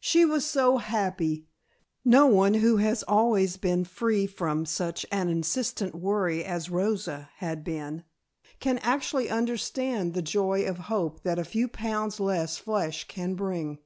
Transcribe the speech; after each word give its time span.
She 0.00 0.24
was 0.24 0.46
so 0.46 0.78
happy! 0.78 1.46
No 2.02 2.26
one 2.26 2.54
who 2.54 2.78
has 2.78 3.02
always 3.02 3.58
been 3.58 3.84
free 3.84 4.26
from 4.26 4.64
such 4.64 5.04
an 5.12 5.28
insistent 5.28 5.94
worry 5.94 6.42
as 6.42 6.70
Rosa's 6.70 7.26
had 7.36 7.64
been, 7.64 8.04
can 8.60 8.78
actually 8.78 9.28
understand 9.28 10.14
the 10.14 10.22
joy 10.22 10.64
of 10.64 10.78
hope 10.88 11.22
that 11.24 11.38
a 11.38 11.44
few 11.44 11.68
pounds 11.68 12.18
less 12.18 12.56
flesh 12.56 13.06
can 13.08 13.34
bring. 13.34 13.78